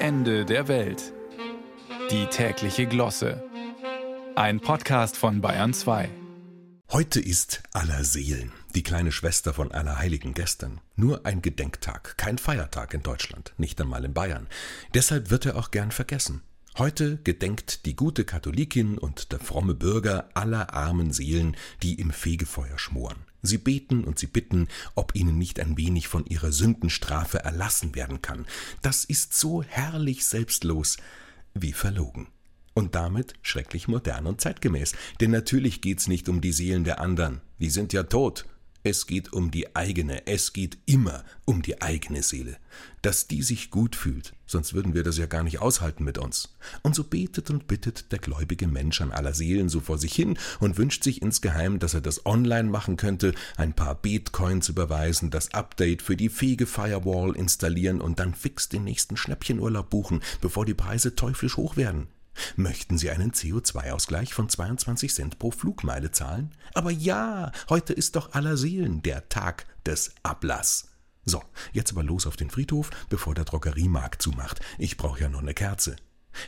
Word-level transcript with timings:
Ende 0.00 0.44
der 0.44 0.68
Welt. 0.68 1.12
Die 2.12 2.26
tägliche 2.26 2.86
Glosse. 2.86 3.42
Ein 4.36 4.60
Podcast 4.60 5.16
von 5.16 5.40
Bayern 5.40 5.74
2. 5.74 6.08
Heute 6.92 7.20
ist 7.20 7.64
Allerseelen, 7.72 8.52
die 8.76 8.84
kleine 8.84 9.10
Schwester 9.10 9.52
von 9.52 9.72
Allerheiligen 9.72 10.34
gestern. 10.34 10.80
Nur 10.94 11.26
ein 11.26 11.42
Gedenktag, 11.42 12.16
kein 12.16 12.38
Feiertag 12.38 12.94
in 12.94 13.02
Deutschland, 13.02 13.54
nicht 13.56 13.80
einmal 13.80 14.04
in 14.04 14.14
Bayern. 14.14 14.46
Deshalb 14.94 15.30
wird 15.30 15.46
er 15.46 15.56
auch 15.56 15.72
gern 15.72 15.90
vergessen. 15.90 16.42
Heute 16.78 17.18
gedenkt 17.24 17.86
die 17.86 17.96
gute 17.96 18.24
Katholikin 18.24 18.98
und 18.98 19.32
der 19.32 19.40
fromme 19.40 19.74
Bürger 19.74 20.28
aller 20.34 20.74
armen 20.74 21.12
Seelen, 21.12 21.56
die 21.82 21.94
im 21.94 22.12
Fegefeuer 22.12 22.78
schmoren. 22.78 23.18
Sie 23.42 23.58
beten 23.58 24.04
und 24.04 24.20
sie 24.20 24.28
bitten, 24.28 24.68
ob 24.94 25.16
ihnen 25.16 25.38
nicht 25.38 25.58
ein 25.58 25.76
wenig 25.76 26.06
von 26.06 26.24
ihrer 26.24 26.52
Sündenstrafe 26.52 27.40
erlassen 27.40 27.96
werden 27.96 28.22
kann. 28.22 28.46
Das 28.80 29.04
ist 29.04 29.34
so 29.34 29.64
herrlich 29.64 30.24
selbstlos 30.24 30.98
wie 31.52 31.72
verlogen. 31.72 32.28
Und 32.74 32.94
damit 32.94 33.34
schrecklich 33.42 33.88
modern 33.88 34.26
und 34.26 34.40
zeitgemäß. 34.40 34.92
Denn 35.20 35.32
natürlich 35.32 35.80
geht's 35.80 36.06
nicht 36.06 36.28
um 36.28 36.40
die 36.40 36.52
Seelen 36.52 36.84
der 36.84 37.00
anderen. 37.00 37.40
Die 37.58 37.70
sind 37.70 37.92
ja 37.92 38.04
tot. 38.04 38.46
Es 38.90 39.06
geht 39.06 39.34
um 39.34 39.50
die 39.50 39.76
eigene, 39.76 40.26
es 40.26 40.54
geht 40.54 40.78
immer 40.86 41.22
um 41.44 41.60
die 41.60 41.82
eigene 41.82 42.22
Seele. 42.22 42.56
Dass 43.02 43.26
die 43.26 43.42
sich 43.42 43.70
gut 43.70 43.94
fühlt, 43.94 44.32
sonst 44.46 44.72
würden 44.72 44.94
wir 44.94 45.02
das 45.02 45.18
ja 45.18 45.26
gar 45.26 45.42
nicht 45.42 45.58
aushalten 45.58 46.04
mit 46.04 46.16
uns. 46.16 46.56
Und 46.82 46.94
so 46.94 47.04
betet 47.04 47.50
und 47.50 47.68
bittet 47.68 48.10
der 48.12 48.18
gläubige 48.18 48.66
Mensch 48.66 49.02
an 49.02 49.12
aller 49.12 49.34
Seelen 49.34 49.68
so 49.68 49.80
vor 49.80 49.98
sich 49.98 50.14
hin 50.14 50.38
und 50.58 50.78
wünscht 50.78 51.04
sich 51.04 51.20
insgeheim, 51.20 51.78
dass 51.78 51.92
er 51.92 52.00
das 52.00 52.24
online 52.24 52.70
machen 52.70 52.96
könnte, 52.96 53.34
ein 53.58 53.74
paar 53.74 53.94
Bitcoins 53.94 54.70
überweisen, 54.70 55.28
das 55.28 55.52
Update 55.52 56.00
für 56.00 56.16
die 56.16 56.30
fähige 56.30 56.64
Firewall 56.64 57.36
installieren 57.36 58.00
und 58.00 58.18
dann 58.20 58.34
fix 58.34 58.70
den 58.70 58.84
nächsten 58.84 59.18
Schnäppchenurlaub 59.18 59.90
buchen, 59.90 60.22
bevor 60.40 60.64
die 60.64 60.72
Preise 60.72 61.14
teuflisch 61.14 61.58
hoch 61.58 61.76
werden. 61.76 62.08
Möchten 62.56 62.98
Sie 62.98 63.10
einen 63.10 63.32
CO2-Ausgleich 63.32 64.34
von 64.34 64.48
22 64.48 65.14
Cent 65.14 65.38
pro 65.38 65.50
Flugmeile 65.50 66.10
zahlen? 66.10 66.54
Aber 66.74 66.90
ja, 66.90 67.52
heute 67.68 67.92
ist 67.92 68.16
doch 68.16 68.32
aller 68.32 68.56
Seelen 68.56 69.02
der 69.02 69.28
Tag 69.28 69.66
des 69.86 70.12
Ablass. 70.22 70.88
So, 71.24 71.42
jetzt 71.72 71.92
aber 71.92 72.02
los 72.02 72.26
auf 72.26 72.36
den 72.36 72.50
Friedhof, 72.50 72.90
bevor 73.10 73.34
der 73.34 73.44
Drogeriemarkt 73.44 74.22
zumacht. 74.22 74.60
Ich 74.78 74.96
brauche 74.96 75.20
ja 75.20 75.28
noch 75.28 75.42
eine 75.42 75.54
Kerze. 75.54 75.96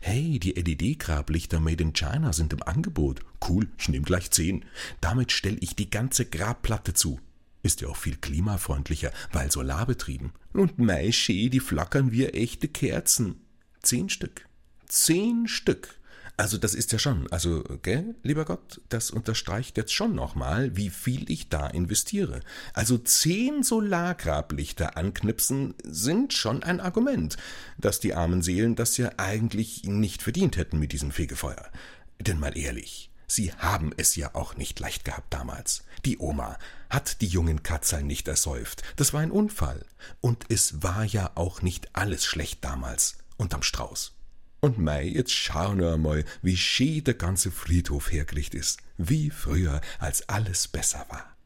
Hey, 0.00 0.38
die 0.38 0.52
LED-Grablichter 0.52 1.60
Made 1.60 1.82
in 1.82 1.92
China 1.92 2.32
sind 2.32 2.52
im 2.52 2.62
Angebot. 2.62 3.20
Cool, 3.48 3.68
ich 3.78 3.88
nehme 3.88 4.04
gleich 4.04 4.30
zehn. 4.30 4.64
Damit 5.00 5.32
stelle 5.32 5.58
ich 5.60 5.74
die 5.76 5.90
ganze 5.90 6.26
Grabplatte 6.26 6.94
zu. 6.94 7.20
Ist 7.62 7.80
ja 7.80 7.88
auch 7.88 7.96
viel 7.96 8.16
klimafreundlicher, 8.16 9.12
weil 9.32 9.50
solarbetrieben. 9.50 10.32
Und 10.52 10.78
mei, 10.78 11.10
schee, 11.12 11.48
die 11.48 11.60
flackern 11.60 12.12
wie 12.12 12.26
echte 12.26 12.68
Kerzen. 12.68 13.40
Zehn 13.82 14.08
Stück. 14.08 14.47
Zehn 14.88 15.46
Stück. 15.48 15.98
Also 16.38 16.56
das 16.56 16.74
ist 16.74 16.92
ja 16.92 17.00
schon, 17.00 17.26
also, 17.32 17.64
gell, 17.82 18.14
lieber 18.22 18.44
Gott, 18.44 18.80
das 18.90 19.10
unterstreicht 19.10 19.76
jetzt 19.76 19.92
schon 19.92 20.14
nochmal, 20.14 20.76
wie 20.76 20.88
viel 20.88 21.28
ich 21.28 21.48
da 21.48 21.66
investiere. 21.66 22.40
Also 22.74 22.96
zehn 22.96 23.64
Solargrablichter 23.64 24.96
anknipsen 24.96 25.74
sind 25.82 26.32
schon 26.32 26.62
ein 26.62 26.78
Argument, 26.78 27.36
dass 27.76 27.98
die 27.98 28.14
armen 28.14 28.42
Seelen 28.42 28.76
das 28.76 28.96
ja 28.98 29.10
eigentlich 29.16 29.82
nicht 29.82 30.22
verdient 30.22 30.56
hätten 30.56 30.78
mit 30.78 30.92
diesem 30.92 31.10
Fegefeuer. 31.10 31.70
Denn 32.20 32.38
mal 32.38 32.56
ehrlich, 32.56 33.10
sie 33.26 33.52
haben 33.54 33.90
es 33.96 34.14
ja 34.14 34.36
auch 34.36 34.56
nicht 34.56 34.78
leicht 34.78 35.04
gehabt 35.04 35.34
damals. 35.34 35.82
Die 36.04 36.18
Oma 36.18 36.56
hat 36.88 37.20
die 37.20 37.26
jungen 37.26 37.64
Katzeln 37.64 38.06
nicht 38.06 38.28
ersäuft. 38.28 38.84
Das 38.94 39.12
war 39.12 39.22
ein 39.22 39.32
Unfall. 39.32 39.84
Und 40.20 40.44
es 40.50 40.84
war 40.84 41.02
ja 41.02 41.32
auch 41.34 41.62
nicht 41.62 41.96
alles 41.96 42.24
schlecht 42.24 42.64
damals 42.64 43.18
unterm 43.36 43.62
Strauß. 43.62 44.17
Und 44.60 44.78
mei, 44.78 45.04
jetzt 45.04 45.32
schau 45.32 45.74
nur 45.74 45.94
einmal, 45.94 46.24
wie 46.42 46.56
schön 46.56 47.04
der 47.04 47.14
ganze 47.14 47.50
Friedhof 47.50 48.10
hergerichtet 48.10 48.60
ist, 48.60 48.80
wie 48.96 49.30
früher, 49.30 49.80
als 49.98 50.28
alles 50.28 50.66
besser 50.66 51.06
war. 51.08 51.36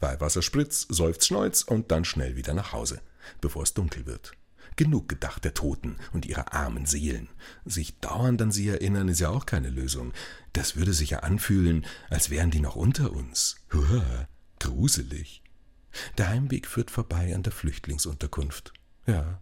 Weihwasser 0.00 0.42
spritz, 0.42 0.86
seufzt 0.88 1.26
Schneuz 1.26 1.62
und 1.62 1.90
dann 1.90 2.04
schnell 2.04 2.36
wieder 2.36 2.54
nach 2.54 2.72
Hause, 2.72 3.00
bevor 3.40 3.62
es 3.62 3.74
dunkel 3.74 4.06
wird. 4.06 4.32
Genug 4.76 5.08
gedacht 5.08 5.44
der 5.44 5.54
Toten 5.54 5.96
und 6.12 6.24
ihrer 6.24 6.52
armen 6.52 6.86
Seelen. 6.86 7.28
Sich 7.64 7.98
dauernd 7.98 8.40
an 8.40 8.52
sie 8.52 8.68
erinnern 8.68 9.08
ist 9.08 9.18
ja 9.18 9.30
auch 9.30 9.44
keine 9.44 9.70
Lösung. 9.70 10.12
Das 10.52 10.76
würde 10.76 10.92
sich 10.92 11.10
ja 11.10 11.20
anfühlen, 11.20 11.84
als 12.10 12.30
wären 12.30 12.52
die 12.52 12.60
noch 12.60 12.76
unter 12.76 13.12
uns. 13.12 13.56
Huah, 13.72 14.28
gruselig. 14.60 15.42
Der 16.16 16.28
Heimweg 16.28 16.66
führt 16.68 16.92
vorbei 16.92 17.34
an 17.34 17.42
der 17.42 17.52
Flüchtlingsunterkunft. 17.52 18.72
Ja, 19.06 19.40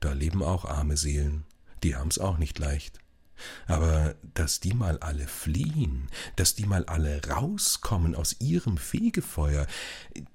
da 0.00 0.12
leben 0.14 0.42
auch 0.42 0.64
arme 0.64 0.96
Seelen, 0.96 1.44
die 1.82 1.96
haben's 1.96 2.18
auch 2.18 2.38
nicht 2.38 2.58
leicht. 2.58 2.98
Aber 3.66 4.14
dass 4.34 4.60
die 4.60 4.74
mal 4.74 4.98
alle 4.98 5.26
fliehen, 5.26 6.08
dass 6.36 6.54
die 6.54 6.66
mal 6.66 6.84
alle 6.84 7.20
rauskommen 7.26 8.14
aus 8.14 8.36
ihrem 8.40 8.76
Fegefeuer, 8.76 9.66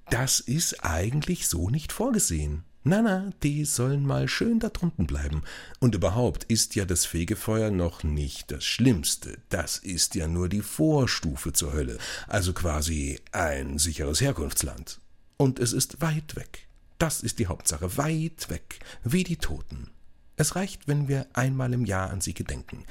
das 0.09 0.39
ist 0.39 0.83
eigentlich 0.83 1.47
so 1.47 1.69
nicht 1.69 1.91
vorgesehen. 1.91 2.63
Na, 2.83 3.01
na, 3.01 3.31
die 3.43 3.65
sollen 3.65 4.05
mal 4.05 4.29
schön 4.29 4.59
da 4.59 4.69
drunten 4.69 5.07
bleiben. 5.07 5.43
Und 5.79 5.93
überhaupt 5.93 6.45
ist 6.45 6.75
ja 6.75 6.85
das 6.85 7.05
Fegefeuer 7.05 7.69
noch 7.69 8.03
nicht 8.03 8.49
das 8.49 8.63
Schlimmste. 8.63 9.39
Das 9.49 9.77
ist 9.77 10.15
ja 10.15 10.27
nur 10.29 10.47
die 10.47 10.61
Vorstufe 10.61 11.51
zur 11.51 11.73
Hölle, 11.73 11.97
also 12.27 12.53
quasi 12.53 13.19
ein 13.33 13.77
sicheres 13.77 14.21
Herkunftsland. 14.21 15.01
Und 15.35 15.59
es 15.59 15.73
ist 15.73 16.01
weit 16.01 16.37
weg. 16.37 16.67
Das 16.97 17.21
ist 17.21 17.39
die 17.39 17.47
Hauptsache, 17.47 17.97
weit 17.97 18.49
weg, 18.49 18.79
wie 19.03 19.25
die 19.25 19.37
Toten. 19.37 19.89
Es 20.37 20.55
reicht, 20.55 20.87
wenn 20.87 21.07
wir 21.07 21.25
einmal 21.33 21.73
im 21.73 21.83
Jahr 21.83 22.11
an 22.11 22.21
sie 22.21 22.35
gedenken 22.35 22.85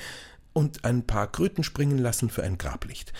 und 0.52 0.84
ein 0.84 1.06
paar 1.06 1.30
Kröten 1.30 1.62
springen 1.62 1.98
lassen 1.98 2.28
für 2.28 2.42
ein 2.42 2.58
Grablicht. 2.58 3.12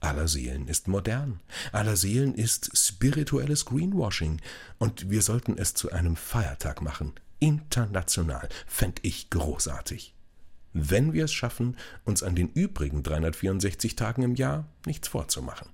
Aller 0.00 0.28
Seelen 0.28 0.66
ist 0.66 0.88
modern. 0.88 1.40
Aller 1.72 1.96
Seelen 1.96 2.34
ist 2.34 2.76
spirituelles 2.76 3.64
Greenwashing. 3.64 4.40
Und 4.78 5.10
wir 5.10 5.20
sollten 5.20 5.58
es 5.58 5.74
zu 5.74 5.90
einem 5.92 6.16
Feiertag 6.16 6.80
machen. 6.80 7.12
International. 7.38 8.48
Fänd 8.66 9.00
ich 9.02 9.30
großartig. 9.30 10.14
Wenn 10.72 11.12
wir 11.12 11.24
es 11.24 11.32
schaffen, 11.32 11.76
uns 12.04 12.22
an 12.22 12.34
den 12.34 12.50
übrigen 12.50 13.02
364 13.02 13.96
Tagen 13.96 14.22
im 14.22 14.34
Jahr 14.36 14.68
nichts 14.84 15.08
vorzumachen. 15.08 15.68